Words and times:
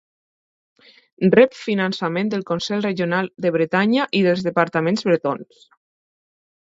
Rep 1.35 1.57
finançament 1.57 2.31
del 2.33 2.43
Consell 2.51 2.81
Regional 2.87 3.29
de 3.45 3.53
Bretanya 3.59 4.09
i 4.21 4.23
dels 4.29 4.43
departaments 4.49 5.07
bretons. 5.11 5.61